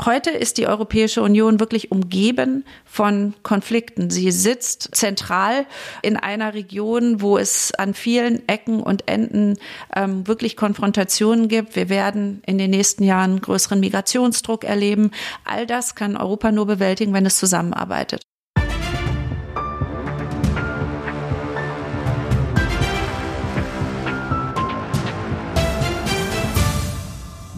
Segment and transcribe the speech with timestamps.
[0.00, 4.08] Heute ist die Europäische Union wirklich umgeben von Konflikten.
[4.08, 5.66] Sie sitzt zentral
[6.00, 9.58] in einer Region, wo es an vielen Ecken und Enden
[9.94, 11.76] ähm, wirklich Konfrontationen gibt.
[11.76, 15.10] Wir werden in den nächsten Jahren größeren Migrationsdruck erleben.
[15.44, 18.22] All das kann Europa nur bewältigen, wenn es zusammenarbeitet.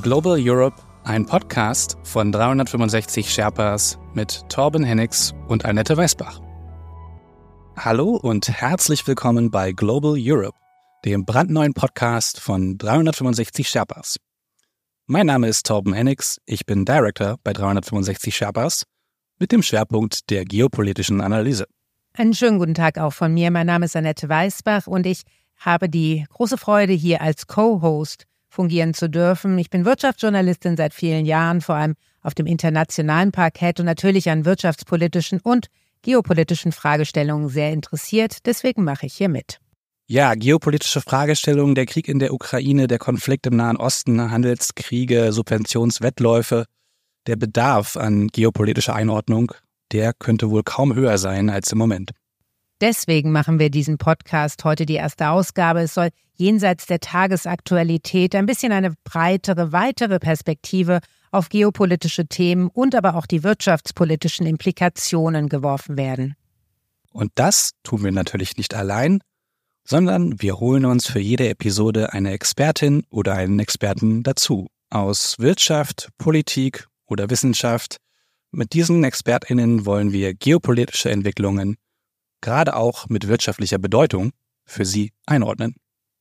[0.03, 6.41] Global Europe ein Podcast von 365 Sherpas mit Torben Hennigs und Annette Weißbach.
[7.77, 10.57] Hallo und herzlich willkommen bei Global Europe,
[11.05, 14.17] dem brandneuen Podcast von 365 Sherpas.
[15.07, 18.85] Mein Name ist Torben Hennigs, ich bin Director bei 365 Sherpas
[19.39, 21.67] mit dem Schwerpunkt der geopolitischen Analyse.
[22.15, 23.51] Einen schönen guten Tag auch von mir.
[23.51, 25.23] Mein Name ist Annette Weißbach und ich
[25.57, 28.25] habe die große Freude, hier als Co-Host
[28.55, 29.59] fungieren zu dürfen.
[29.59, 34.45] Ich bin Wirtschaftsjournalistin seit vielen Jahren, vor allem auf dem internationalen Parkett und natürlich an
[34.45, 35.67] wirtschaftspolitischen und
[36.03, 38.47] geopolitischen Fragestellungen sehr interessiert.
[38.47, 39.59] Deswegen mache ich hier mit.
[40.07, 46.67] Ja, geopolitische Fragestellungen, der Krieg in der Ukraine, der Konflikt im Nahen Osten, Handelskriege, Subventionswettläufe,
[47.27, 49.53] der Bedarf an geopolitischer Einordnung,
[49.93, 52.11] der könnte wohl kaum höher sein als im Moment.
[52.85, 55.81] Deswegen machen wir diesen Podcast heute die erste Ausgabe.
[55.81, 62.95] Es soll jenseits der Tagesaktualität ein bisschen eine breitere, weitere Perspektive auf geopolitische Themen und
[62.95, 66.35] aber auch die wirtschaftspolitischen Implikationen geworfen werden.
[67.11, 69.21] Und das tun wir natürlich nicht allein,
[69.85, 74.67] sondern wir holen uns für jede Episode eine Expertin oder einen Experten dazu.
[74.91, 77.97] Aus Wirtschaft, Politik oder Wissenschaft.
[78.51, 81.79] Mit diesen Expertinnen wollen wir geopolitische Entwicklungen
[82.45, 84.31] gerade auch mit wirtschaftlicher Bedeutung,
[84.65, 85.75] für Sie einordnen.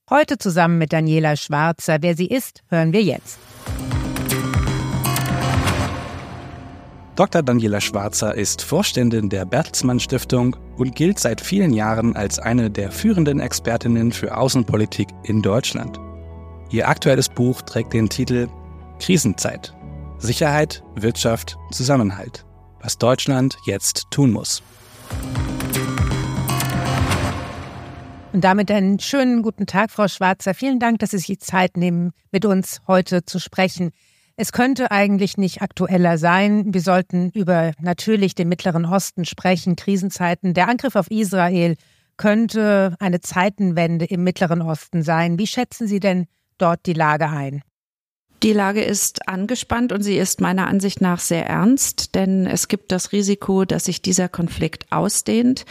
[0.10, 1.98] Heute zusammen mit Daniela Schwarzer.
[2.02, 3.38] Wer sie ist, hören wir jetzt.
[7.16, 7.44] Dr.
[7.44, 12.92] Daniela Schwarzer ist Vorständin der Bertelsmann Stiftung und gilt seit vielen Jahren als eine der
[12.92, 16.00] führenden Expertinnen für Außenpolitik in Deutschland.
[16.72, 18.48] Ihr aktuelles Buch trägt den Titel
[19.00, 19.76] Krisenzeit.
[20.18, 22.46] Sicherheit, Wirtschaft, Zusammenhalt.
[22.82, 24.64] Was Deutschland jetzt tun muss.
[28.34, 30.56] Und damit einen schönen guten Tag, Frau Schwarzer.
[30.56, 33.92] Vielen Dank, dass Sie sich die Zeit nehmen, mit uns heute zu sprechen.
[34.36, 36.74] Es könnte eigentlich nicht aktueller sein.
[36.74, 40.56] Wir sollten über natürlich den Mittleren Osten sprechen, Krisenzeiten.
[40.56, 41.76] Der Angriff auf Israel
[42.18, 45.38] könnte eine Zeitenwende im Mittleren Osten sein.
[45.38, 46.26] Wie schätzen Sie denn
[46.58, 47.62] dort die Lage ein?
[48.44, 52.92] Die Lage ist angespannt und sie ist meiner Ansicht nach sehr ernst, denn es gibt
[52.92, 55.64] das Risiko, dass sich dieser Konflikt ausdehnt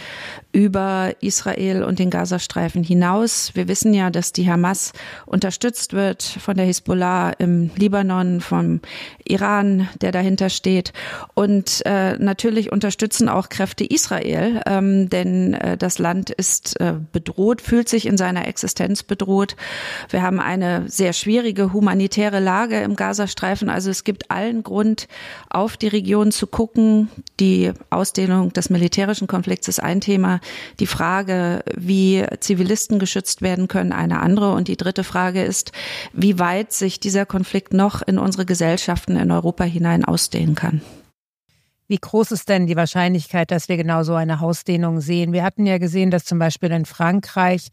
[0.53, 3.53] über Israel und den Gazastreifen hinaus.
[3.55, 4.93] Wir wissen ja, dass die Hamas
[5.27, 8.81] unterstützt wird von der Hisbollah im Libanon, vom
[9.25, 10.93] Iran, der dahinter steht.
[11.35, 17.61] Und äh, natürlich unterstützen auch Kräfte Israel, ähm, denn äh, das Land ist äh, bedroht,
[17.61, 19.57] fühlt sich in seiner Existenz bedroht.
[20.11, 23.71] Wir haben eine sehr schwierige humanitäre Lage Lage im Gazastreifen.
[23.71, 25.09] Also es gibt allen Grund,
[25.51, 27.09] auf die Region zu gucken.
[27.41, 30.41] Die Ausdehnung des militärischen Konflikts ist ein Thema.
[30.81, 34.53] Die Frage, wie Zivilisten geschützt werden können, eine andere.
[34.53, 35.73] Und die dritte Frage ist,
[36.13, 40.83] wie weit sich dieser Konflikt noch in unsere Gesellschaften in Europa hinein ausdehnen kann.
[41.89, 45.33] Wie groß ist denn die Wahrscheinlichkeit, dass wir genau so eine Ausdehnung sehen?
[45.33, 47.69] Wir hatten ja gesehen, dass zum Beispiel in Frankreich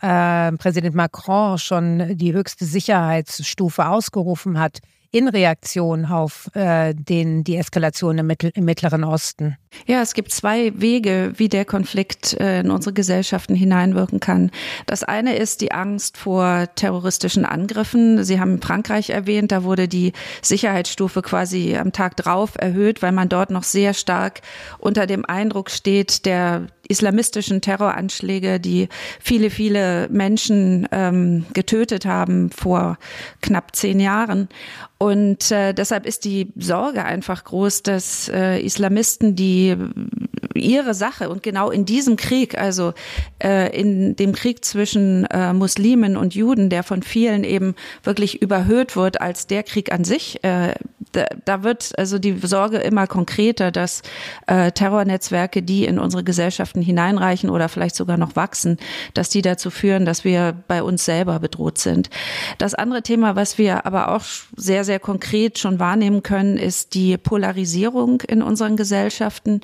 [0.00, 4.78] äh, Präsident Macron schon die höchste Sicherheitsstufe ausgerufen hat
[5.10, 9.56] in Reaktion auf äh, den, die Eskalation im, Mittel, im Mittleren Osten?
[9.86, 14.50] Ja, es gibt zwei Wege, wie der Konflikt äh, in unsere Gesellschaften hineinwirken kann.
[14.86, 18.24] Das eine ist die Angst vor terroristischen Angriffen.
[18.24, 20.12] Sie haben Frankreich erwähnt, da wurde die
[20.42, 24.40] Sicherheitsstufe quasi am Tag drauf erhöht, weil man dort noch sehr stark
[24.78, 28.88] unter dem Eindruck steht der islamistischen Terroranschläge, die
[29.20, 32.98] viele, viele Menschen ähm, getötet haben vor
[33.40, 34.48] knapp zehn Jahren.
[34.98, 39.63] Und äh, deshalb ist die Sorge einfach groß, dass äh, Islamisten, die
[40.54, 41.28] ihre Sache.
[41.28, 42.94] Und genau in diesem Krieg, also
[43.42, 48.96] äh, in dem Krieg zwischen äh, Muslimen und Juden, der von vielen eben wirklich überhöht
[48.96, 50.74] wird als der Krieg an sich, äh,
[51.14, 54.02] da, da wird also die Sorge immer konkreter, dass
[54.46, 58.78] äh, Terrornetzwerke, die in unsere Gesellschaften hineinreichen oder vielleicht sogar noch wachsen,
[59.14, 62.10] dass die dazu führen, dass wir bei uns selber bedroht sind.
[62.58, 64.24] Das andere Thema, was wir aber auch
[64.56, 69.60] sehr, sehr konkret schon wahrnehmen können, ist die Polarisierung in unseren Gesellschaften.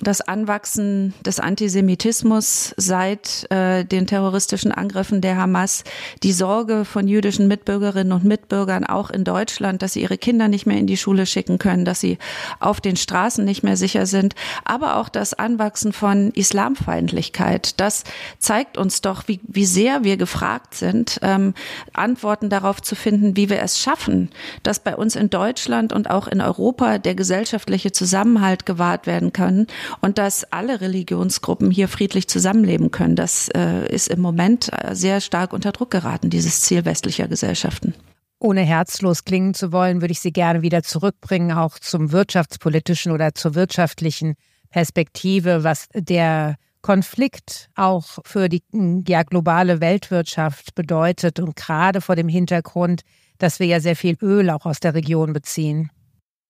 [0.00, 5.84] Das Anwachsen des Antisemitismus seit äh, den terroristischen Angriffen der Hamas,
[6.22, 10.66] die Sorge von jüdischen Mitbürgerinnen und Mitbürgern auch in Deutschland, dass sie ihre Kinder nicht
[10.66, 12.18] mehr in die Schule schicken können, dass sie
[12.60, 14.34] auf den Straßen nicht mehr sicher sind,
[14.64, 17.80] aber auch das Anwachsen von Islamfeindlichkeit.
[17.80, 18.04] Das
[18.38, 21.54] zeigt uns doch, wie, wie sehr wir gefragt sind, ähm,
[21.92, 24.30] Antworten darauf zu finden, wie wir es schaffen,
[24.62, 29.66] dass bei uns in Deutschland und auch in Europa der gesellschaftliche Zusammenhalt gewahrt werden kann
[30.00, 33.16] und dass alle Religionsgruppen hier friedlich zusammenleben können.
[33.16, 37.94] Das äh, ist im Moment äh, sehr stark unter Druck geraten, dieses Ziel westlicher Gesellschaften.
[38.40, 43.34] Ohne herzlos klingen zu wollen, würde ich Sie gerne wieder zurückbringen, auch zum wirtschaftspolitischen oder
[43.34, 44.34] zur wirtschaftlichen
[44.70, 48.62] Perspektive, was der Konflikt auch für die
[49.06, 53.02] ja, globale Weltwirtschaft bedeutet und gerade vor dem Hintergrund,
[53.38, 55.90] dass wir ja sehr viel Öl auch aus der Region beziehen.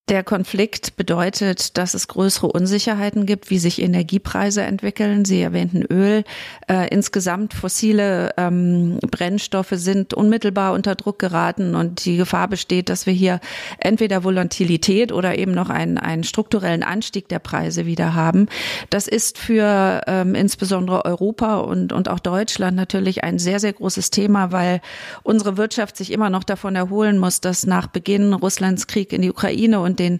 [0.09, 5.27] Der Konflikt bedeutet, dass es größere Unsicherheiten gibt, wie sich Energiepreise entwickeln.
[5.27, 6.25] Sie erwähnten Öl.
[6.67, 13.05] Äh, insgesamt fossile ähm, Brennstoffe sind unmittelbar unter Druck geraten und die Gefahr besteht, dass
[13.05, 13.39] wir hier
[13.81, 18.47] entweder Volatilität oder eben noch einen, einen strukturellen Anstieg der Preise wieder haben.
[18.89, 24.09] Das ist für ähm, insbesondere Europa und, und auch Deutschland natürlich ein sehr, sehr großes
[24.09, 24.81] Thema, weil
[25.23, 29.31] unsere Wirtschaft sich immer noch davon erholen muss, dass nach Beginn Russlands Krieg in die
[29.31, 30.19] Ukraine und den,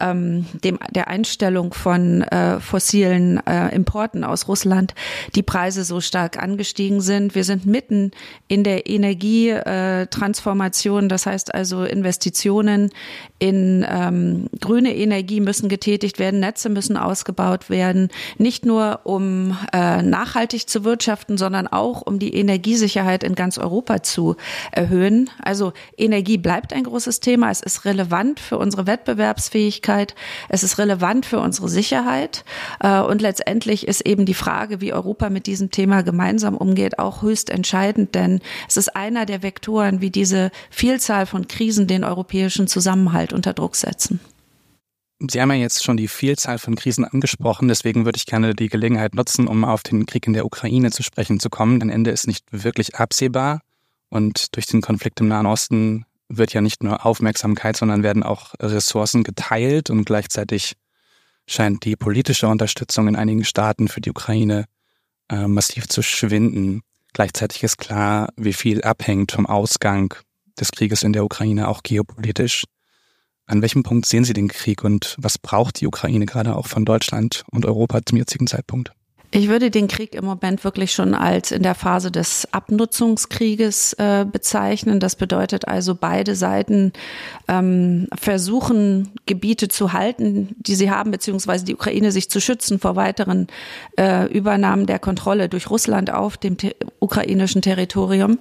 [0.00, 4.94] ähm, dem, der Einstellung von äh, fossilen äh, Importen aus Russland
[5.34, 7.34] die Preise so stark angestiegen sind.
[7.34, 8.12] Wir sind mitten
[8.48, 12.90] in der Energietransformation, das heißt also Investitionen
[13.38, 20.02] in ähm, grüne Energie müssen getätigt werden, Netze müssen ausgebaut werden, nicht nur um äh,
[20.02, 24.36] nachhaltig zu wirtschaften, sondern auch um die Energiesicherheit in ganz Europa zu
[24.72, 25.30] erhöhen.
[25.42, 27.50] Also Energie bleibt ein großes Thema.
[27.50, 30.14] Es ist relevant für unsere Wettbewerbsfähigkeit Wettbewerbsfähigkeit,
[30.48, 32.44] es ist relevant für unsere Sicherheit.
[32.80, 37.22] Äh, und letztendlich ist eben die Frage, wie Europa mit diesem Thema gemeinsam umgeht, auch
[37.22, 42.66] höchst entscheidend, denn es ist einer der Vektoren, wie diese Vielzahl von Krisen den europäischen
[42.66, 44.20] Zusammenhalt unter Druck setzen.
[45.30, 48.68] Sie haben ja jetzt schon die Vielzahl von Krisen angesprochen, deswegen würde ich gerne die
[48.68, 51.82] Gelegenheit nutzen, um auf den Krieg in der Ukraine zu sprechen zu kommen.
[51.82, 53.60] Ein Ende ist nicht wirklich absehbar.
[54.08, 58.54] Und durch den Konflikt im Nahen Osten wird ja nicht nur Aufmerksamkeit, sondern werden auch
[58.60, 60.74] Ressourcen geteilt und gleichzeitig
[61.46, 64.66] scheint die politische Unterstützung in einigen Staaten für die Ukraine
[65.28, 66.82] äh, massiv zu schwinden.
[67.12, 70.14] Gleichzeitig ist klar, wie viel abhängt vom Ausgang
[70.58, 72.64] des Krieges in der Ukraine, auch geopolitisch.
[73.46, 76.84] An welchem Punkt sehen Sie den Krieg und was braucht die Ukraine gerade auch von
[76.84, 78.92] Deutschland und Europa zum jetzigen Zeitpunkt?
[79.32, 84.26] Ich würde den Krieg im Moment wirklich schon als in der Phase des Abnutzungskrieges äh,
[84.30, 84.98] bezeichnen.
[84.98, 86.92] Das bedeutet also, beide Seiten
[87.46, 92.96] ähm, versuchen, Gebiete zu halten, die sie haben, beziehungsweise die Ukraine sich zu schützen vor
[92.96, 93.46] weiteren
[93.96, 96.56] äh, Übernahmen der Kontrolle durch Russland auf dem
[96.98, 98.38] ukrainischen Territorium.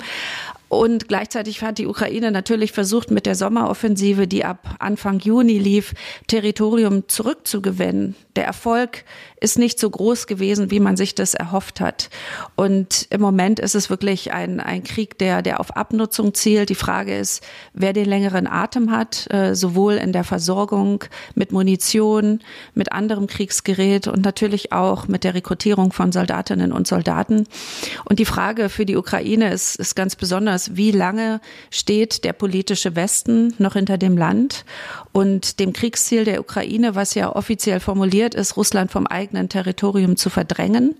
[0.70, 5.94] Und gleichzeitig hat die Ukraine natürlich versucht, mit der Sommeroffensive, die ab Anfang Juni lief,
[6.28, 8.16] Territorium zurückzugewinnen.
[8.36, 9.04] Der Erfolg
[9.42, 12.10] ist nicht so groß gewesen, wie man sich das erhofft hat.
[12.56, 16.70] Und im Moment ist es wirklich ein, ein Krieg, der, der auf Abnutzung zielt.
[16.70, 17.44] Die Frage ist,
[17.74, 21.04] wer den längeren Atem hat, äh, sowohl in der Versorgung
[21.36, 22.42] mit Munition,
[22.74, 27.48] mit anderem Kriegsgerät und natürlich auch mit der Rekrutierung von Soldatinnen und Soldaten.
[28.06, 31.40] Und die Frage für die Ukraine ist, ist ganz besonders, wie lange
[31.72, 34.66] steht der politische Westen noch hinter dem Land
[35.12, 40.30] und dem Kriegsziel der Ukraine, was ja offiziell formuliert ist, Russland vom eigenen Territorium zu
[40.30, 40.95] verdrängen.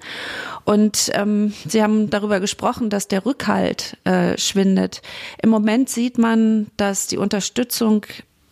[0.65, 5.01] Und ähm, Sie haben darüber gesprochen, dass der Rückhalt äh, schwindet.
[5.41, 8.05] Im Moment sieht man, dass die Unterstützung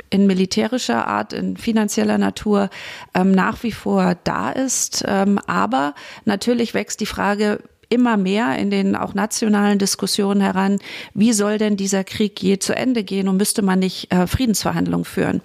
[0.09, 2.69] in militärischer Art, in finanzieller Natur
[3.13, 5.03] ähm, nach wie vor da ist.
[5.05, 10.79] Ähm, aber natürlich wächst die Frage, immer mehr in den auch nationalen Diskussionen heran,
[11.13, 15.05] wie soll denn dieser Krieg je zu Ende gehen und müsste man nicht äh, Friedensverhandlungen
[15.05, 15.41] führen.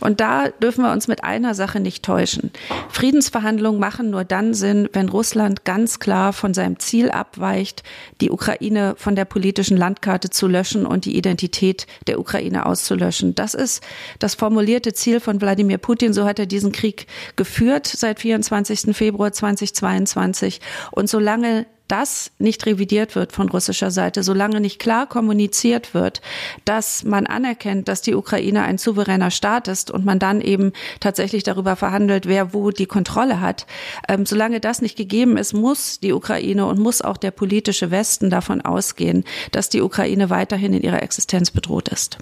[0.00, 2.50] Und da dürfen wir uns mit einer Sache nicht täuschen.
[2.90, 7.82] Friedensverhandlungen machen nur dann Sinn, wenn Russland ganz klar von seinem Ziel abweicht,
[8.20, 13.34] die Ukraine von der politischen Landkarte zu löschen und die Identität der Ukraine auszulöschen.
[13.34, 13.82] Das ist
[14.18, 16.12] das formulierte Ziel von Wladimir Putin.
[16.12, 18.94] So hat er diesen Krieg geführt seit 24.
[18.94, 20.60] Februar 2022.
[20.90, 26.20] Und solange das nicht revidiert wird von russischer Seite, solange nicht klar kommuniziert wird,
[26.64, 31.42] dass man anerkennt, dass die Ukraine ein souveräner Staat ist und man dann eben tatsächlich
[31.42, 33.66] darüber verhandelt, wer wo die Kontrolle hat,
[34.08, 38.30] ähm, solange das nicht gegeben ist, muss die Ukraine und muss auch der politische Westen
[38.30, 42.18] davon ausgehen, dass die Ukraine weiterhin in ihrer Existenz bedroht ist.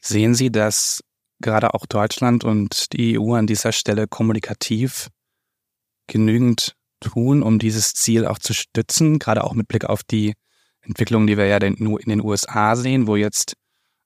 [0.00, 1.02] Sehen Sie, dass
[1.40, 5.08] gerade auch Deutschland und die EU an dieser Stelle kommunikativ
[6.06, 6.74] genügend
[7.08, 10.34] tun, um dieses Ziel auch zu stützen, gerade auch mit Blick auf die
[10.82, 13.54] Entwicklung, die wir ja in den USA sehen, wo jetzt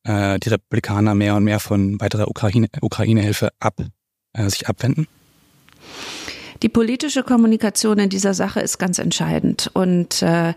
[0.05, 3.75] äh, die Republikaner mehr und mehr von weiterer Ukraine-Hilfe Ukraine ab,
[4.33, 5.07] äh, sich abwenden?
[6.63, 9.71] Die politische Kommunikation in dieser Sache ist ganz entscheidend.
[9.75, 10.55] Und äh,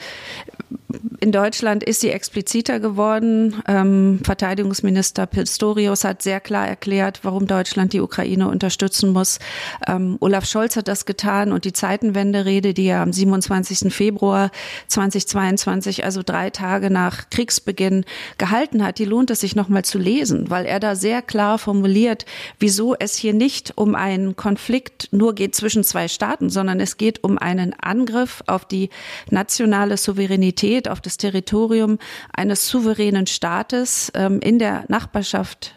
[1.20, 3.62] in Deutschland ist sie expliziter geworden.
[3.68, 9.40] Ähm, Verteidigungsminister Pistorius hat sehr klar erklärt, warum Deutschland die Ukraine unterstützen muss.
[9.88, 13.94] Ähm, Olaf Scholz hat das getan und die Zeitenwende-Rede, die er am 27.
[13.94, 14.52] Februar
[14.88, 18.06] 2022, also drei Tage nach Kriegsbeginn
[18.38, 22.26] gehalten hat, die lohnt es sich nochmal zu lesen, weil er da sehr klar formuliert,
[22.60, 27.24] wieso es hier nicht um einen Konflikt nur geht zwischen zwei Staaten, sondern es geht
[27.24, 28.90] um einen Angriff auf die
[29.30, 32.00] nationale Souveränität, auf das Territorium
[32.34, 35.76] eines souveränen Staates ähm, in der Nachbarschaft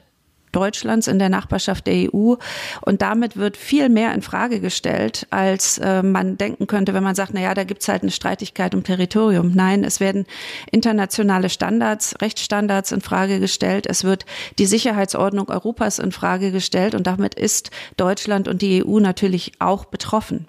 [0.54, 2.34] Deutschlands in der Nachbarschaft der EU.
[2.80, 7.14] Und damit wird viel mehr in Frage gestellt, als äh, man denken könnte, wenn man
[7.14, 9.52] sagt, na ja, da gibt's halt eine Streitigkeit um Territorium.
[9.54, 10.26] Nein, es werden
[10.70, 13.87] internationale Standards, Rechtsstandards in Frage gestellt.
[13.88, 14.26] Es wird
[14.58, 16.94] die Sicherheitsordnung Europas in Frage gestellt.
[16.94, 20.46] Und damit ist Deutschland und die EU natürlich auch betroffen.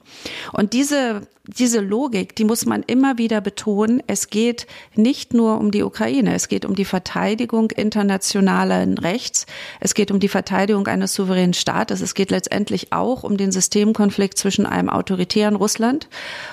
[0.53, 4.01] Und diese diese Logik, die muss man immer wieder betonen.
[4.07, 9.45] Es geht nicht nur um die Ukraine, es geht um die Verteidigung internationalen Rechts,
[9.79, 14.37] es geht um die Verteidigung eines souveränen Staates, es geht letztendlich auch um den Systemkonflikt
[14.37, 16.07] zwischen einem autoritären Russland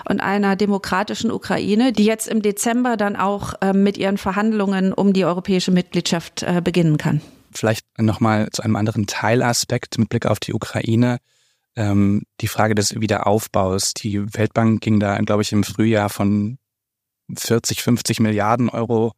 [0.09, 5.13] und einer demokratischen Ukraine, die jetzt im Dezember dann auch äh, mit ihren Verhandlungen um
[5.13, 7.21] die europäische Mitgliedschaft äh, beginnen kann.
[7.53, 11.19] Vielleicht nochmal zu einem anderen Teilaspekt mit Blick auf die Ukraine
[11.77, 13.95] ähm, die Frage des Wiederaufbaus.
[13.95, 16.59] Die Weltbank ging da, glaube ich, im Frühjahr von
[17.35, 19.13] 40, 50 Milliarden Euro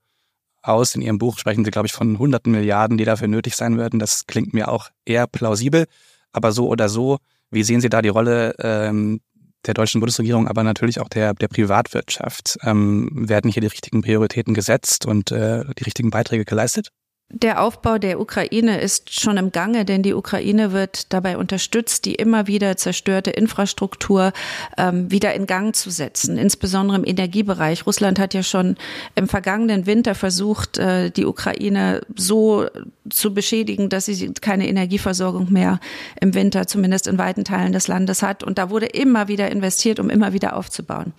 [0.66, 0.94] aus.
[0.94, 3.98] In ihrem Buch sprechen sie, glaube ich, von hunderten Milliarden, die dafür nötig sein würden.
[3.98, 5.86] Das klingt mir auch eher plausibel.
[6.32, 7.18] Aber so oder so,
[7.50, 9.20] wie sehen Sie da die Rolle ähm,
[9.66, 12.58] der deutschen Bundesregierung, aber natürlich auch der, der Privatwirtschaft?
[12.62, 16.90] Ähm, werden hier die richtigen Prioritäten gesetzt und äh, die richtigen Beiträge geleistet?
[17.34, 22.14] Der Aufbau der Ukraine ist schon im Gange, denn die Ukraine wird dabei unterstützt, die
[22.14, 24.32] immer wieder zerstörte Infrastruktur
[24.78, 27.86] ähm, wieder in Gang zu setzen, insbesondere im Energiebereich.
[27.86, 28.76] Russland hat ja schon
[29.16, 32.68] im vergangenen Winter versucht, äh, die Ukraine so
[33.10, 35.80] zu beschädigen, dass sie keine Energieversorgung mehr
[36.20, 38.44] im Winter, zumindest in weiten Teilen des Landes hat.
[38.44, 41.12] Und da wurde immer wieder investiert, um immer wieder aufzubauen.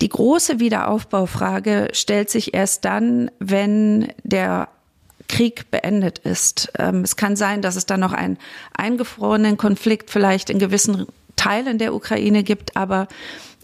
[0.00, 4.68] Die große Wiederaufbaufrage stellt sich erst dann, wenn der
[5.28, 6.72] Krieg beendet ist.
[6.78, 8.38] Ähm, es kann sein, dass es dann noch einen
[8.76, 11.06] eingefrorenen Konflikt vielleicht in gewissen
[11.36, 13.08] Teilen der Ukraine gibt, aber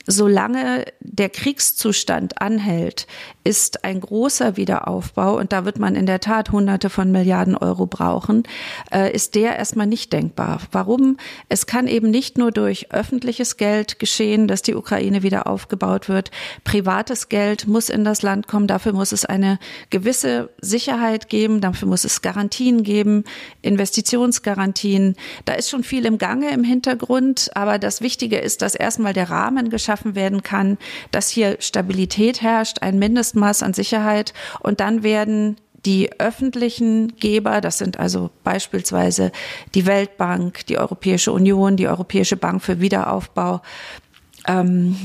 [0.07, 3.07] solange der Kriegszustand anhält,
[3.45, 7.87] ist ein großer Wiederaufbau, und da wird man in der Tat Hunderte von Milliarden Euro
[7.87, 8.45] brauchen,
[8.93, 10.61] äh, ist der erstmal nicht denkbar.
[10.71, 11.17] Warum?
[11.49, 16.31] Es kann eben nicht nur durch öffentliches Geld geschehen, dass die Ukraine wieder aufgebaut wird.
[16.65, 18.67] Privates Geld muss in das Land kommen.
[18.67, 19.59] Dafür muss es eine
[19.91, 21.61] gewisse Sicherheit geben.
[21.61, 23.25] Dafür muss es Garantien geben,
[23.63, 25.17] Investitionsgarantien.
[25.45, 27.51] Da ist schon viel im Gange im Hintergrund.
[27.55, 30.79] Aber das Wichtige ist, dass erstmal der Rahmen geschaffen werden kann,
[31.11, 34.33] dass hier Stabilität herrscht, ein Mindest Mindestmaß an Sicherheit.
[34.61, 39.33] Und dann werden die öffentlichen Geber, das sind also beispielsweise
[39.75, 43.63] die Weltbank, die Europäische Union, die Europäische Bank für Wiederaufbau,
[44.47, 44.97] ähm,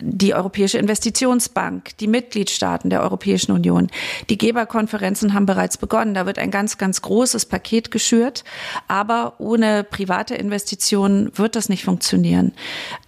[0.00, 3.88] die Europäische Investitionsbank, die Mitgliedstaaten der Europäischen Union.
[4.28, 6.14] Die Geberkonferenzen haben bereits begonnen.
[6.14, 8.44] Da wird ein ganz, ganz großes Paket geschürt.
[8.88, 12.52] Aber ohne private Investitionen wird das nicht funktionieren.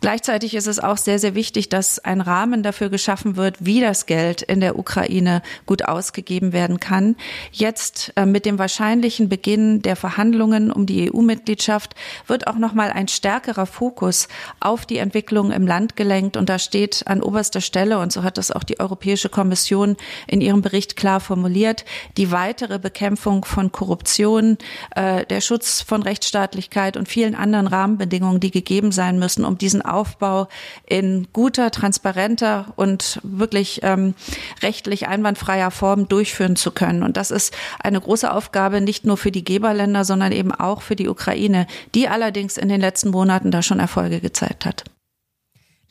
[0.00, 4.06] Gleichzeitig ist es auch sehr, sehr wichtig, dass ein Rahmen dafür geschaffen wird, wie das
[4.06, 7.16] Geld in der Ukraine gut ausgegeben werden kann.
[7.50, 11.94] Jetzt äh, mit dem wahrscheinlichen Beginn der Verhandlungen um die EU-Mitgliedschaft
[12.26, 14.28] wird auch noch mal ein stärkerer Fokus
[14.60, 16.36] auf die Entwicklung im Land gelenkt.
[16.36, 19.96] Und da steht steht an oberster Stelle, und so hat das auch die Europäische Kommission
[20.26, 21.84] in ihrem Bericht klar formuliert,
[22.16, 24.58] die weitere Bekämpfung von Korruption,
[24.96, 29.82] äh, der Schutz von Rechtsstaatlichkeit und vielen anderen Rahmenbedingungen, die gegeben sein müssen, um diesen
[29.82, 30.48] Aufbau
[30.86, 34.14] in guter, transparenter und wirklich ähm,
[34.60, 37.04] rechtlich einwandfreier Form durchführen zu können.
[37.04, 40.96] Und das ist eine große Aufgabe nicht nur für die Geberländer, sondern eben auch für
[40.96, 44.84] die Ukraine, die allerdings in den letzten Monaten da schon Erfolge gezeigt hat.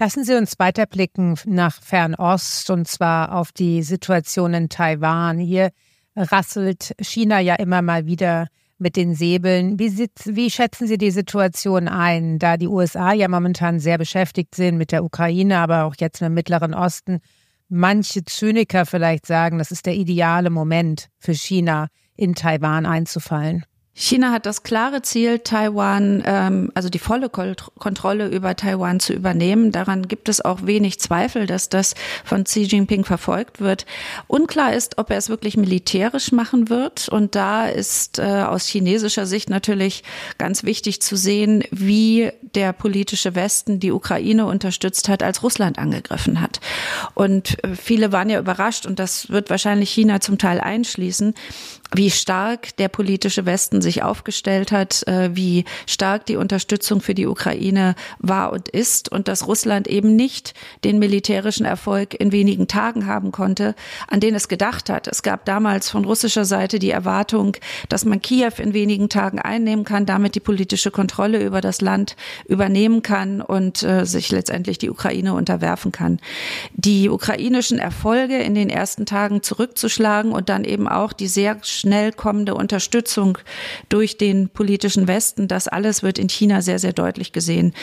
[0.01, 5.37] Lassen Sie uns weiterblicken nach Fernost und zwar auf die Situation in Taiwan.
[5.37, 5.69] Hier
[6.15, 8.47] rasselt China ja immer mal wieder
[8.79, 9.77] mit den Säbeln.
[9.77, 14.79] Wie, wie, schätzen Sie die Situation ein, da die USA ja momentan sehr beschäftigt sind
[14.79, 17.19] mit der Ukraine, aber auch jetzt im Mittleren Osten?
[17.69, 23.65] Manche Zyniker vielleicht sagen, das ist der ideale Moment für China, in Taiwan einzufallen.
[23.93, 29.73] China hat das klare Ziel, Taiwan, ähm, also die volle Kontrolle über Taiwan zu übernehmen.
[29.73, 33.85] Daran gibt es auch wenig Zweifel, dass das von Xi Jinping verfolgt wird.
[34.27, 37.09] Unklar ist, ob er es wirklich militärisch machen wird.
[37.09, 40.03] Und da ist äh, aus chinesischer Sicht natürlich
[40.37, 46.41] ganz wichtig zu sehen, wie der politische Westen die Ukraine unterstützt hat, als Russland angegriffen
[46.41, 46.59] hat.
[47.13, 51.33] Und äh, viele waren ja überrascht, und das wird wahrscheinlich China zum Teil einschließen,
[51.93, 57.27] wie stark der politische Westen sich aufgestellt hat, äh, wie stark die Unterstützung für die
[57.27, 60.53] Ukraine war und ist und dass Russland eben nicht
[60.83, 63.75] den militärischen Erfolg in wenigen Tagen haben konnte,
[64.07, 65.07] an den es gedacht hat.
[65.07, 67.57] Es gab damals von russischer Seite die Erwartung,
[67.89, 72.15] dass man Kiew in wenigen Tagen einnehmen kann, damit die politische Kontrolle über das Land
[72.47, 76.19] übernehmen kann und äh, sich letztendlich die Ukraine unterwerfen kann.
[76.73, 82.11] Die ukrainischen Erfolge in den ersten Tagen zurückzuschlagen und dann eben auch die sehr schnell
[82.11, 83.37] kommende Unterstützung
[83.89, 85.47] durch den politischen Westen.
[85.47, 87.73] Das alles wird in China sehr, sehr deutlich gesehen.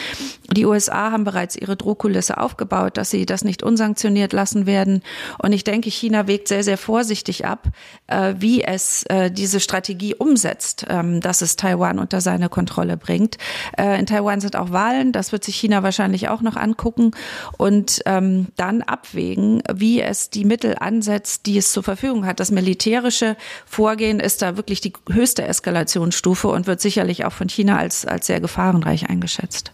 [0.51, 5.03] Die USA haben bereits ihre Drohkulisse aufgebaut, dass sie das nicht unsanktioniert lassen werden.
[5.43, 7.69] Und ich denke, China wägt sehr, sehr vorsichtig ab,
[8.07, 13.37] äh, wie es äh, diese Strategie umsetzt, ähm, dass es Taiwan unter seine Kontrolle bringt.
[13.77, 15.13] Äh, in Taiwan sind auch Wahlen.
[15.13, 17.11] Das wird sich China wahrscheinlich auch noch angucken
[17.59, 22.41] und ähm, dann abwägen, wie es die Mittel ansetzt, die es zur Verfügung hat.
[22.41, 23.37] Das militärische
[23.67, 28.27] Vorgehen ist da wirklich die höchste Eskalationsstufe und wird sicherlich auch von China als, als
[28.27, 29.73] sehr gefahrenreich eingeschätzt.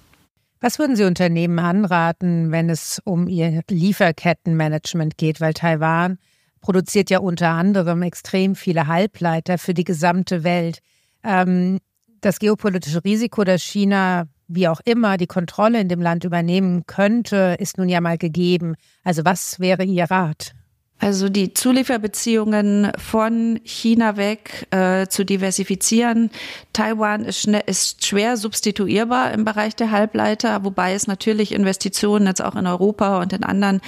[0.60, 5.40] Was würden Sie Unternehmen anraten, wenn es um ihr Lieferkettenmanagement geht?
[5.40, 6.18] Weil Taiwan
[6.60, 10.80] produziert ja unter anderem extrem viele Halbleiter für die gesamte Welt.
[11.22, 11.78] Ähm,
[12.22, 17.56] das geopolitische Risiko, dass China wie auch immer die Kontrolle in dem Land übernehmen könnte,
[17.58, 18.74] ist nun ja mal gegeben.
[19.02, 20.54] Also was wäre Ihr Rat?
[21.00, 26.30] Also die Zulieferbeziehungen von China weg äh, zu diversifizieren.
[26.72, 32.42] Taiwan ist, schnell, ist schwer substituierbar im Bereich der Halbleiter, wobei es natürlich Investitionen jetzt
[32.42, 33.80] auch in Europa und in anderen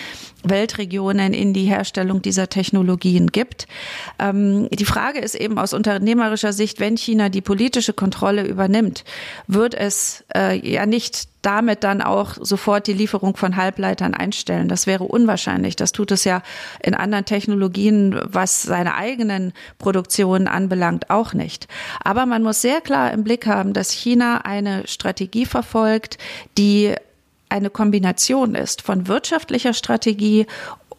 [0.49, 3.67] Weltregionen in die Herstellung dieser Technologien gibt.
[4.19, 9.05] Ähm, die Frage ist eben aus unternehmerischer Sicht, wenn China die politische Kontrolle übernimmt,
[9.47, 14.69] wird es äh, ja nicht damit dann auch sofort die Lieferung von Halbleitern einstellen.
[14.69, 15.76] Das wäre unwahrscheinlich.
[15.76, 16.43] Das tut es ja
[16.82, 21.69] in anderen Technologien, was seine eigenen Produktionen anbelangt, auch nicht.
[22.02, 26.19] Aber man muss sehr klar im Blick haben, dass China eine Strategie verfolgt,
[26.59, 26.97] die
[27.49, 30.47] eine Kombination ist von wirtschaftlicher Strategie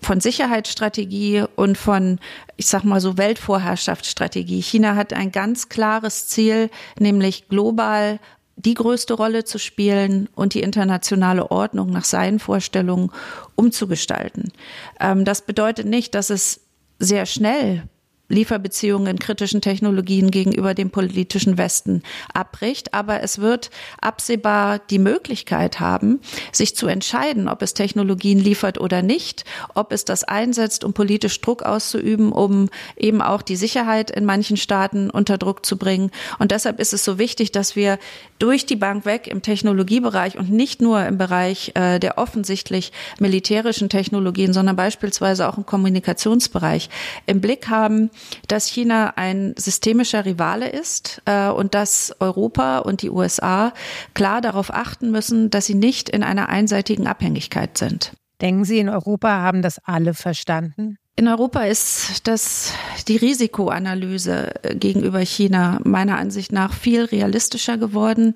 [0.02, 2.20] von Sicherheitsstrategie und von,
[2.56, 4.62] ich sag mal so, Weltvorherrschaftsstrategie.
[4.62, 8.20] China hat ein ganz klares Ziel, nämlich global
[8.56, 13.12] die größte Rolle zu spielen und die internationale Ordnung nach seinen Vorstellungen
[13.56, 14.52] umzugestalten.
[15.00, 16.62] Ähm, das bedeutet nicht, dass es
[17.00, 17.84] sehr schnell
[18.30, 22.94] Lieferbeziehungen in kritischen Technologien gegenüber dem politischen Westen abbricht.
[22.94, 23.70] Aber es wird
[24.02, 26.20] absehbar die Möglichkeit haben,
[26.52, 31.40] sich zu entscheiden, ob es Technologien liefert oder nicht, ob es das einsetzt, um politisch
[31.42, 36.12] Druck auszuüben, um eben auch die Sicherheit in manchen Staaten unter Druck zu bringen.
[36.40, 37.98] Und deshalb ist es so wichtig, dass wir
[38.40, 43.90] durch die Bank weg im Technologiebereich und nicht nur im Bereich äh, der offensichtlich militärischen
[43.90, 46.90] Technologien, sondern beispielsweise auch im Kommunikationsbereich
[47.26, 48.12] im Blick haben,
[48.48, 53.74] dass China ein systemischer Rivale ist äh, und dass Europa und die USA
[54.14, 58.14] klar darauf achten müssen, dass sie nicht in einer einseitigen Abhängigkeit sind.
[58.42, 60.98] Denken Sie, in Europa haben das alle verstanden?
[61.20, 62.74] In Europa ist das,
[63.08, 68.36] die Risikoanalyse gegenüber China meiner Ansicht nach viel realistischer geworden.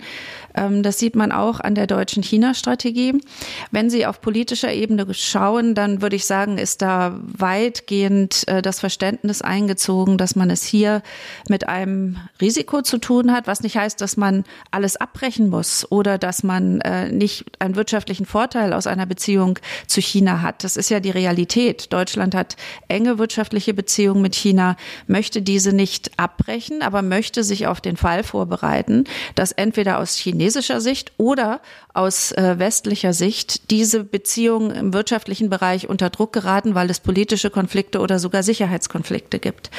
[0.56, 3.22] Ähm, das sieht man auch an der deutschen China-Strategie.
[3.70, 8.80] Wenn Sie auf politischer Ebene schauen, dann würde ich sagen, ist da weitgehend äh, das
[8.80, 11.04] Verständnis eingezogen, dass man es hier
[11.48, 16.18] mit einem Risiko zu tun hat, was nicht heißt, dass man alles abbrechen muss oder
[16.18, 20.64] dass man äh, nicht einen wirtschaftlichen Vorteil aus einer Beziehung zu China hat.
[20.64, 21.94] Das ist ja die Realität.
[21.94, 22.56] Deutschland hat
[22.88, 24.76] enge wirtschaftliche Beziehungen mit China,
[25.08, 29.06] möchte diese nicht abbrechen, aber möchte sich auf den Fall vorbereiten,
[29.36, 31.62] dass entweder aus chinesischer Sicht oder
[31.94, 37.50] aus äh, westlicher Sicht diese Beziehungen im wirtschaftlichen Bereich unter Druck geraten, weil es politische
[37.50, 39.72] Konflikte oder sogar Sicherheitskonflikte gibt.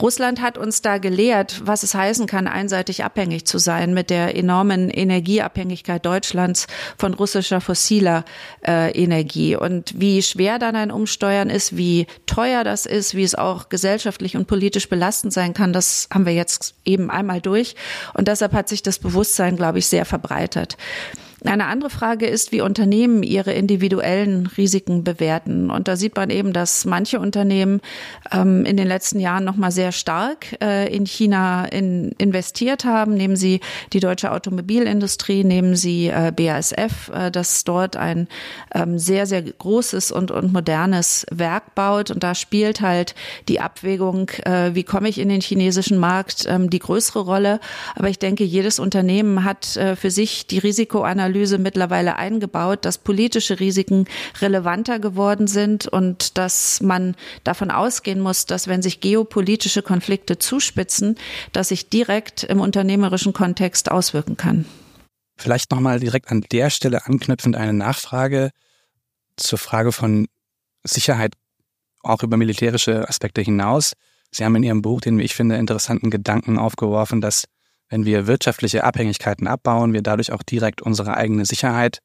[0.00, 4.36] Russland hat uns da gelehrt, was es heißen kann, einseitig abhängig zu sein mit der
[4.36, 8.24] enormen Energieabhängigkeit Deutschlands von russischer fossiler
[8.66, 13.34] äh, Energie und wie schwer dann ein Umsteuern ist, wie teuer das ist, wie es
[13.34, 17.74] auch gesellschaftlich und politisch belastend sein kann, das haben wir jetzt eben einmal durch
[18.14, 20.76] und deshalb hat sich das Bewusstsein, glaube ich, sehr verbreitet.
[21.44, 25.70] Eine andere Frage ist, wie Unternehmen ihre individuellen Risiken bewerten.
[25.70, 27.80] Und da sieht man eben, dass manche Unternehmen
[28.32, 33.14] ähm, in den letzten Jahren noch mal sehr stark äh, in China in, investiert haben.
[33.14, 33.60] Nehmen Sie
[33.92, 38.26] die deutsche Automobilindustrie, nehmen Sie äh, BASF, äh, das dort ein
[38.74, 42.10] ähm, sehr, sehr großes und, und modernes Werk baut.
[42.10, 43.14] Und da spielt halt
[43.46, 47.60] die Abwägung, äh, wie komme ich in den chinesischen Markt, ähm, die größere Rolle.
[47.94, 52.96] Aber ich denke, jedes Unternehmen hat äh, für sich die Risikoanalyse Analyse mittlerweile eingebaut, dass
[52.96, 54.06] politische Risiken
[54.40, 61.16] relevanter geworden sind und dass man davon ausgehen muss, dass wenn sich geopolitische Konflikte zuspitzen,
[61.52, 64.64] dass sich direkt im unternehmerischen Kontext auswirken kann.
[65.36, 68.50] Vielleicht nochmal direkt an der Stelle anknüpfend eine Nachfrage
[69.36, 70.28] zur Frage von
[70.82, 71.34] Sicherheit
[72.02, 73.92] auch über militärische Aspekte hinaus.
[74.30, 77.44] Sie haben in Ihrem Buch den, wie ich finde, interessanten Gedanken aufgeworfen, dass
[77.88, 82.00] wenn wir wirtschaftliche Abhängigkeiten abbauen, wir dadurch auch direkt unsere eigene Sicherheit,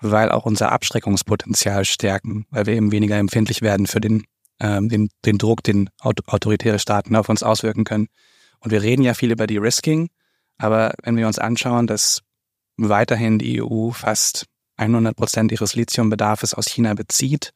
[0.00, 4.24] weil auch unser Abschreckungspotenzial stärken, weil wir eben weniger empfindlich werden für den,
[4.60, 8.08] ähm, den, den Druck, den autoritäre Staaten auf uns auswirken können.
[8.60, 10.08] Und wir reden ja viel über die Risking,
[10.56, 12.22] aber wenn wir uns anschauen, dass
[12.76, 17.52] weiterhin die EU fast 100 Prozent ihres Lithiumbedarfs aus China bezieht,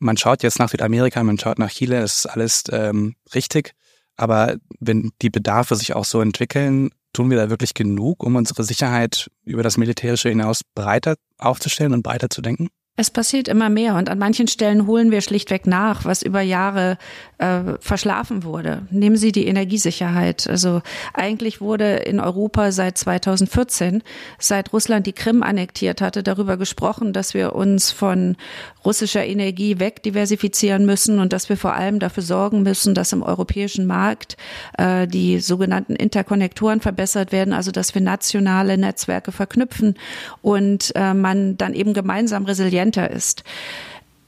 [0.00, 3.74] man schaut jetzt nach Südamerika, man schaut nach Chile, das ist alles ähm, richtig.
[4.16, 8.64] Aber wenn die Bedarfe sich auch so entwickeln, tun wir da wirklich genug, um unsere
[8.64, 12.68] Sicherheit über das Militärische hinaus breiter aufzustellen und breiter zu denken?
[12.96, 16.96] Es passiert immer mehr und an manchen Stellen holen wir schlichtweg nach, was über Jahre
[17.38, 18.82] äh, verschlafen wurde.
[18.92, 20.48] Nehmen Sie die Energiesicherheit.
[20.48, 20.80] Also
[21.12, 24.04] eigentlich wurde in Europa seit 2014,
[24.38, 28.36] seit Russland die Krim annektiert hatte, darüber gesprochen, dass wir uns von
[28.84, 33.86] russischer Energie wegdiversifizieren müssen und dass wir vor allem dafür sorgen müssen, dass im europäischen
[33.86, 34.36] Markt
[34.78, 39.96] äh, die sogenannten Interkonnektoren verbessert werden, also dass wir nationale Netzwerke verknüpfen
[40.42, 43.44] und äh, man dann eben gemeinsam resilient effizienter ist.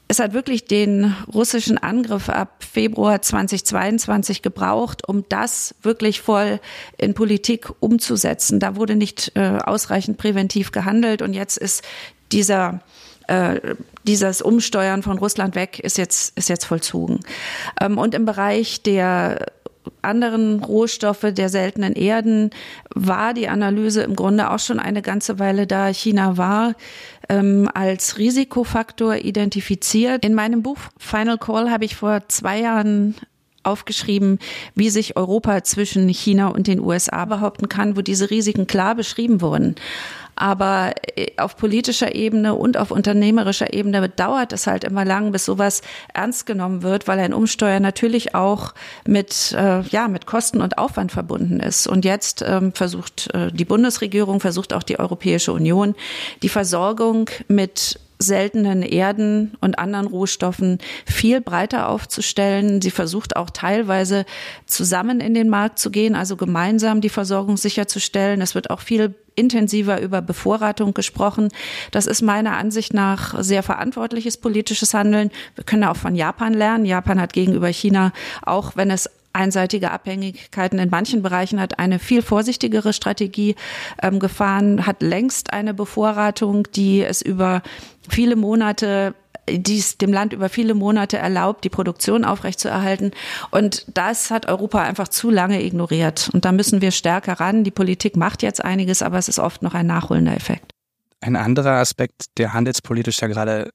[0.09, 6.61] Es hat wirklich den russischen Angriff ab Februar 2022 gebraucht, um das wirklich voll
[6.97, 8.61] in Politik umzusetzen.
[8.61, 11.83] Da wurde nicht äh, ausreichend präventiv gehandelt und jetzt ist
[12.31, 12.79] dieser
[13.27, 17.19] äh, dieses Umsteuern von Russland weg ist jetzt ist jetzt vollzogen.
[17.81, 19.47] Ähm, und im Bereich der
[20.01, 22.51] anderen Rohstoffe der seltenen Erden
[22.93, 25.87] war die Analyse im Grunde auch schon eine ganze Weile da.
[25.87, 26.75] China war
[27.29, 30.23] ähm, als Risikofaktor identifiziert.
[30.23, 33.15] In meinem Buch Final Call habe ich vor zwei Jahren
[33.63, 34.39] aufgeschrieben,
[34.75, 39.41] wie sich Europa zwischen China und den USA behaupten kann, wo diese Risiken klar beschrieben
[39.41, 39.75] wurden.
[40.37, 45.45] Aber äh, auf politischer Ebene und auf unternehmerischer Ebene dauert es halt immer lang, bis
[45.45, 45.81] sowas
[46.13, 48.73] ernst genommen wird, weil ein Umsteuer natürlich auch
[49.05, 51.87] mit, äh, ja, mit Kosten und Aufwand verbunden ist.
[51.87, 55.95] Und jetzt ähm, versucht äh, die Bundesregierung, versucht auch die Europäische Union,
[56.43, 62.81] die Versorgung mit seltenen Erden und anderen Rohstoffen viel breiter aufzustellen.
[62.81, 64.25] Sie versucht auch teilweise
[64.65, 68.41] zusammen in den Markt zu gehen, also gemeinsam die Versorgung sicherzustellen.
[68.41, 71.49] Es wird auch viel intensiver über Bevorratung gesprochen.
[71.91, 75.29] Das ist meiner Ansicht nach sehr verantwortliches politisches Handeln.
[75.55, 76.85] Wir können auch von Japan lernen.
[76.85, 82.21] Japan hat gegenüber China, auch wenn es einseitige Abhängigkeiten in manchen Bereichen hat eine viel
[82.21, 83.55] vorsichtigere Strategie
[84.01, 87.61] ähm, gefahren, hat längst eine Bevorratung, die es über
[88.09, 89.13] viele Monate
[89.49, 93.11] die es dem Land über viele Monate erlaubt, die Produktion aufrechtzuerhalten.
[93.51, 96.29] Und das hat Europa einfach zu lange ignoriert.
[96.33, 97.63] Und da müssen wir stärker ran.
[97.63, 100.71] Die Politik macht jetzt einiges, aber es ist oft noch ein nachholender Effekt.
[101.21, 103.69] Ein anderer Aspekt, der handelspolitisch ja gerade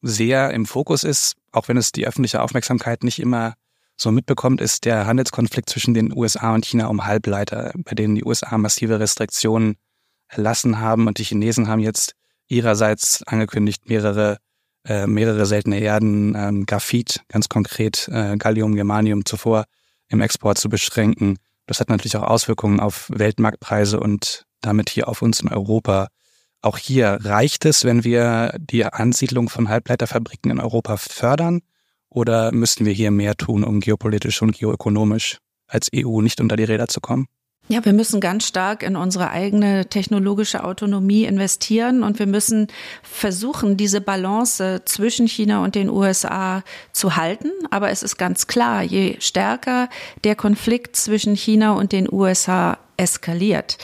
[0.00, 3.54] sehr im Fokus ist, auch wenn es die öffentliche Aufmerksamkeit nicht immer
[4.00, 8.24] so mitbekommt, ist der Handelskonflikt zwischen den USA und China um Halbleiter, bei denen die
[8.24, 9.76] USA massive Restriktionen
[10.28, 12.14] erlassen haben und die Chinesen haben jetzt
[12.46, 14.38] ihrerseits angekündigt, mehrere,
[14.84, 19.64] äh, mehrere seltene Erden, ähm, Graphit, ganz konkret äh, Gallium, Germanium zuvor
[20.08, 21.38] im Export zu beschränken.
[21.66, 26.08] Das hat natürlich auch Auswirkungen auf Weltmarktpreise und damit hier auf uns in Europa.
[26.62, 31.62] Auch hier reicht es, wenn wir die Ansiedlung von Halbleiterfabriken in Europa fördern
[32.10, 36.64] oder müssten wir hier mehr tun, um geopolitisch und geoökonomisch als EU nicht unter die
[36.64, 37.26] Räder zu kommen?
[37.70, 42.68] Ja, wir müssen ganz stark in unsere eigene technologische Autonomie investieren und wir müssen
[43.02, 47.50] versuchen, diese Balance zwischen China und den USA zu halten.
[47.70, 49.90] Aber es ist ganz klar, je stärker
[50.24, 53.76] der Konflikt zwischen China und den USA eskaliert,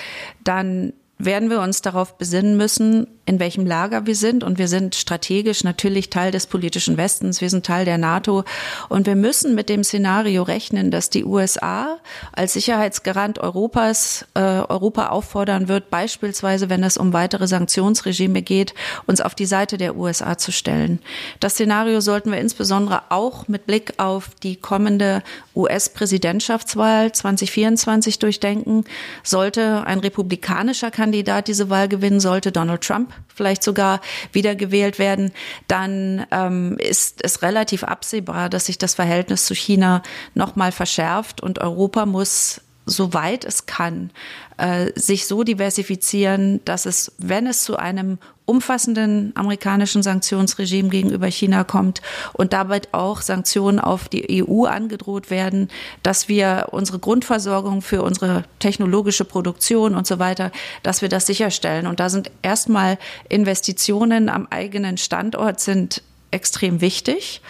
[0.45, 4.45] dann werden wir uns darauf besinnen müssen, in welchem Lager wir sind.
[4.45, 8.45] Und wir sind strategisch natürlich Teil des politischen Westens, wir sind Teil der NATO.
[8.89, 11.99] Und wir müssen mit dem Szenario rechnen, dass die USA
[12.33, 18.75] als Sicherheitsgarant Europas äh, Europa auffordern wird, beispielsweise wenn es um weitere Sanktionsregime geht,
[19.07, 21.01] uns auf die Seite der USA zu stellen.
[21.41, 25.23] Das Szenario sollten wir insbesondere auch mit Blick auf die kommende
[25.57, 28.85] US-Präsidentschaftswahl 2024 durchdenken.
[29.23, 34.01] Sollte ein republikanischer Kandidat diese Wahl gewinnen, sollte Donald Trump vielleicht sogar
[34.33, 35.33] wiedergewählt werden,
[35.69, 40.03] dann ähm, ist es relativ absehbar, dass sich das Verhältnis zu China
[40.35, 44.11] nochmal verschärft und Europa muss soweit es kann,
[44.57, 51.65] äh, sich so diversifizieren, dass es, wenn es zu einem umfassenden amerikanischen Sanktionsregime gegenüber China
[51.65, 52.03] kommt
[52.35, 55.69] und dabei auch Sanktionen auf die EU angedroht werden,
[56.03, 60.53] dass wir unsere Grundversorgung für unsere technologische Produktion und so weiter,
[60.83, 61.87] dass wir das sicherstellen.
[61.87, 67.41] Und da sind erstmal Investitionen am eigenen Standort sind extrem wichtig.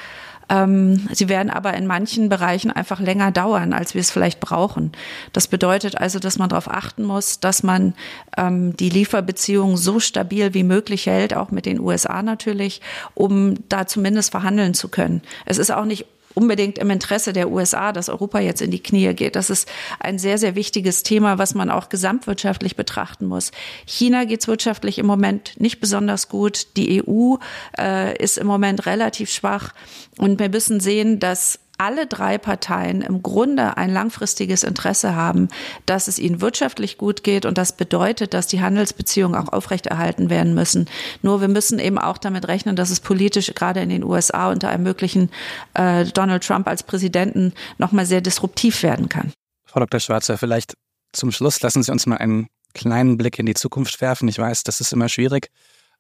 [0.49, 4.93] Ähm, sie werden aber in manchen Bereichen einfach länger dauern, als wir es vielleicht brauchen.
[5.33, 7.95] Das bedeutet also, dass man darauf achten muss, dass man
[8.37, 12.81] ähm, die Lieferbeziehungen so stabil wie möglich hält, auch mit den USA natürlich,
[13.15, 15.23] um da zumindest verhandeln zu können.
[15.47, 19.15] Es ist auch nicht unbedingt im Interesse der USA, dass Europa jetzt in die Knie
[19.15, 19.37] geht.
[19.37, 19.69] Das ist
[20.01, 23.53] ein sehr, sehr wichtiges Thema, was man auch gesamtwirtschaftlich betrachten muss.
[23.87, 26.77] China geht es wirtschaftlich im Moment nicht besonders gut.
[26.77, 27.37] Die EU
[27.79, 29.73] äh, ist im Moment relativ schwach.
[30.19, 35.49] Und wir müssen sehen, dass alle drei Parteien im Grunde ein langfristiges Interesse haben,
[35.87, 40.55] dass es ihnen wirtschaftlich gut geht und das bedeutet, dass die Handelsbeziehungen auch aufrechterhalten werden
[40.55, 40.89] müssen.
[41.23, 44.69] Nur wir müssen eben auch damit rechnen, dass es politisch gerade in den USA unter
[44.69, 45.31] einem möglichen
[45.75, 49.33] äh, Donald Trump als Präsidenten nochmal sehr disruptiv werden kann.
[49.67, 50.01] Frau Dr.
[50.01, 50.75] Schwarzer, vielleicht
[51.13, 54.29] zum Schluss lassen Sie uns mal einen kleinen Blick in die Zukunft werfen.
[54.29, 55.49] Ich weiß, das ist immer schwierig,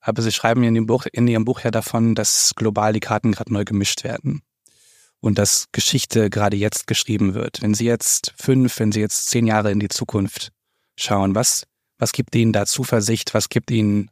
[0.01, 3.53] aber Sie schreiben in, Buch, in Ihrem Buch ja davon, dass global die Karten gerade
[3.53, 4.43] neu gemischt werden
[5.25, 7.63] und dass Geschichte gerade jetzt geschrieben wird.
[7.63, 10.53] Wenn Sie jetzt fünf, wenn Sie jetzt zehn Jahre in die Zukunft
[10.99, 11.65] schauen, was,
[11.97, 14.11] was gibt Ihnen da Zuversicht, was gibt Ihnen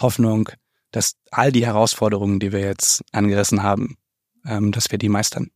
[0.00, 0.48] Hoffnung,
[0.90, 3.98] dass all die Herausforderungen, die wir jetzt angerissen haben,
[4.46, 5.50] ähm, dass wir die meistern?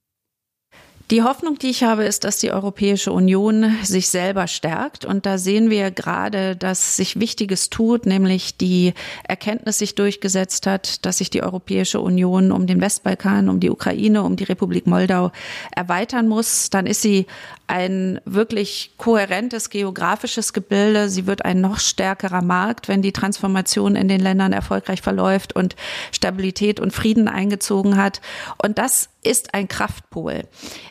[1.11, 5.07] Die Hoffnung, die ich habe, ist, dass die Europäische Union sich selber stärkt.
[5.07, 8.93] Und da sehen wir gerade, dass sich Wichtiges tut, nämlich die
[9.27, 14.23] Erkenntnis sich durchgesetzt hat, dass sich die Europäische Union um den Westbalkan, um die Ukraine,
[14.23, 15.33] um die Republik Moldau
[15.75, 16.69] erweitern muss.
[16.69, 17.27] Dann ist sie
[17.69, 21.09] ein wirklich kohärentes geografisches Gebilde.
[21.09, 25.75] Sie wird ein noch stärkerer Markt, wenn die Transformation in den Ländern erfolgreich verläuft und
[26.13, 28.21] Stabilität und Frieden eingezogen hat.
[28.63, 30.45] Und das ist ein Kraftpol.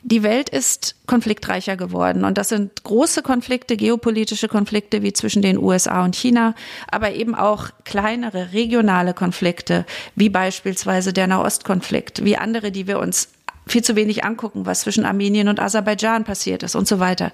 [0.04, 5.58] Die Welt ist konfliktreicher geworden und das sind große Konflikte, geopolitische Konflikte wie zwischen den
[5.58, 6.54] USA und China,
[6.90, 9.86] aber eben auch kleinere regionale Konflikte,
[10.16, 13.30] wie beispielsweise der Nahostkonflikt, wie andere, die wir uns
[13.68, 17.32] viel zu wenig angucken, was zwischen Armenien und Aserbaidschan passiert ist und so weiter.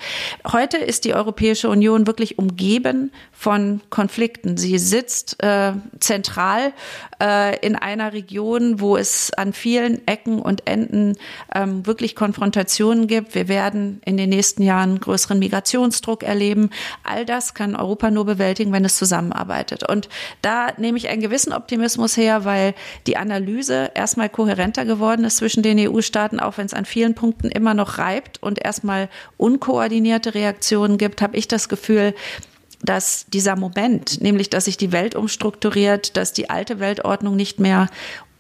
[0.52, 4.58] Heute ist die Europäische Union wirklich umgeben von Konflikten.
[4.58, 6.74] Sie sitzt äh, zentral
[7.22, 11.18] äh, in einer Region, wo es an vielen Ecken und Enden
[11.54, 13.36] ähm, wirklich Konfrontationen gibt.
[13.36, 16.70] Wir werden in den nächsten Jahren größeren Migrationsdruck erleben.
[17.04, 19.88] All das kann Europa nur bewältigen, wenn es zusammenarbeitet.
[19.88, 20.10] Und
[20.42, 22.74] da nehme ich einen gewissen Optimismus her, weil
[23.08, 27.16] die Analyse erstmal kohärenter geworden ist zwischen den EU-Staaten Mitgliedstaaten, auch wenn es an vielen
[27.16, 32.14] Punkten immer noch reibt und erstmal unkoordinierte Reaktionen gibt, habe ich das Gefühl,
[32.82, 37.88] dass dieser Moment, nämlich dass sich die Welt umstrukturiert, dass die alte Weltordnung nicht mehr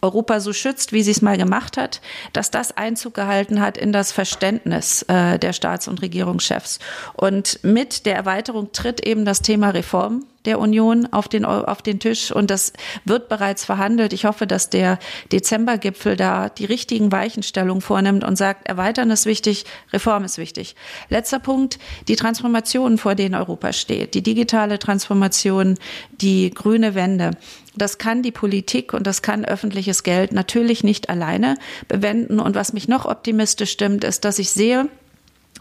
[0.02, 2.02] Europa so schützt, wie sie es mal gemacht hat,
[2.34, 6.80] dass das Einzug gehalten hat in das Verständnis äh, der Staats- und Regierungschefs.
[7.14, 12.00] Und mit der Erweiterung tritt eben das Thema Reform der Union auf den, auf den
[12.00, 12.74] Tisch und das
[13.06, 14.14] wird bereits verhandelt.
[14.14, 15.00] Ich hoffe, dass der
[15.32, 20.76] Dezembergipfel da die richtigen Weichenstellungen vornimmt und sagt, erweitern ist wichtig, Reform ist wichtig.
[21.10, 25.78] Letzter Punkt, die Transformation, vor denen Europa steht, die digitale Transformation,
[26.12, 27.32] die grüne Wende.
[27.76, 32.40] Das kann die Politik und das kann öffentliches Geld natürlich nicht alleine bewenden.
[32.40, 34.90] Und was mich noch optimistisch stimmt, ist, dass ich sehe,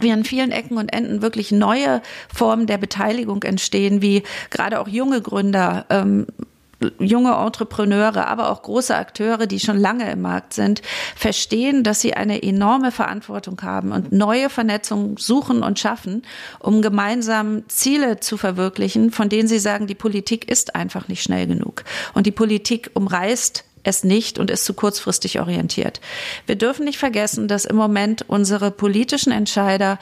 [0.03, 4.89] wie an vielen Ecken und Enden wirklich neue Formen der Beteiligung entstehen, wie gerade auch
[4.89, 6.27] junge Gründer, ähm,
[6.99, 10.83] junge Entrepreneure, aber auch große Akteure, die schon lange im Markt sind,
[11.15, 16.23] verstehen, dass sie eine enorme Verantwortung haben und neue Vernetzungen suchen und schaffen,
[16.59, 21.47] um gemeinsam Ziele zu verwirklichen, von denen sie sagen, die Politik ist einfach nicht schnell
[21.47, 21.85] genug.
[22.15, 26.01] Und die Politik umreißt es nicht und ist zu kurzfristig orientiert.
[26.47, 29.99] Wir dürfen nicht vergessen, dass im Moment unsere politischen Entscheider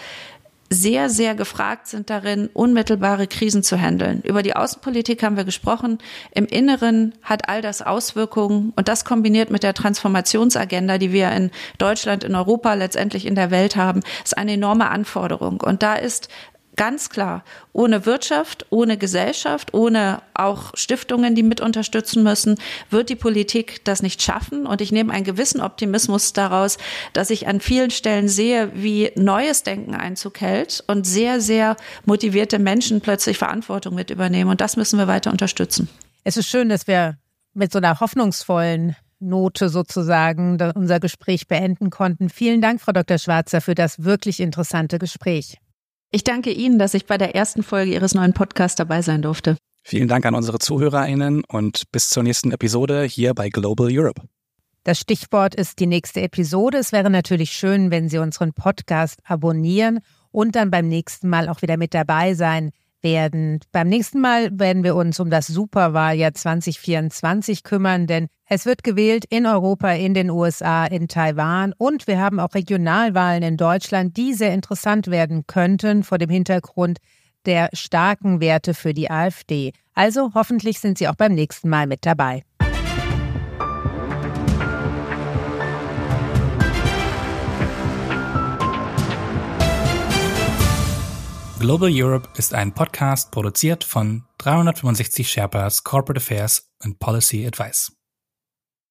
[0.73, 4.23] sehr, sehr gefragt sind darin, unmittelbare Krisen zu handeln.
[4.23, 5.99] Über die Außenpolitik haben wir gesprochen.
[6.33, 11.51] Im Inneren hat all das Auswirkungen und das kombiniert mit der Transformationsagenda, die wir in
[11.79, 15.61] Deutschland, in Europa, letztendlich in der Welt haben, ist eine enorme Anforderung.
[15.61, 16.29] Und da ist
[16.77, 22.57] ganz klar, ohne Wirtschaft, ohne Gesellschaft, ohne auch Stiftungen, die mit unterstützen müssen,
[22.91, 24.67] wird die Politik das nicht schaffen.
[24.67, 26.79] Und ich nehme einen gewissen Optimismus daraus,
[27.13, 32.59] dass ich an vielen Stellen sehe, wie neues Denken Einzug hält und sehr, sehr motivierte
[32.59, 34.51] Menschen plötzlich Verantwortung mit übernehmen.
[34.51, 35.89] Und das müssen wir weiter unterstützen.
[36.25, 37.17] Es ist schön, dass wir
[37.55, 42.31] mit so einer hoffnungsvollen Note sozusagen unser Gespräch beenden konnten.
[42.31, 43.19] Vielen Dank, Frau Dr.
[43.19, 45.59] Schwarzer, für das wirklich interessante Gespräch.
[46.13, 49.57] Ich danke Ihnen, dass ich bei der ersten Folge Ihres neuen Podcasts dabei sein durfte.
[49.83, 54.23] Vielen Dank an unsere ZuhörerInnen und bis zur nächsten Episode hier bei Global Europe.
[54.83, 56.79] Das Stichwort ist die nächste Episode.
[56.79, 60.01] Es wäre natürlich schön, wenn Sie unseren Podcast abonnieren
[60.33, 63.61] und dann beim nächsten Mal auch wieder mit dabei sein werden.
[63.71, 69.25] Beim nächsten Mal werden wir uns um das Superwahljahr 2024 kümmern, denn es wird gewählt
[69.31, 74.35] in Europa, in den USA, in Taiwan und wir haben auch Regionalwahlen in Deutschland, die
[74.35, 76.99] sehr interessant werden könnten vor dem Hintergrund
[77.47, 79.73] der starken Werte für die AfD.
[79.95, 82.43] Also hoffentlich sind Sie auch beim nächsten Mal mit dabei.
[91.61, 97.93] Global Europe ist ein Podcast produziert von 365 Sherpas Corporate Affairs and Policy Advice.